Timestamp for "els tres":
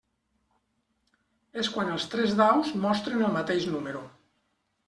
1.97-2.35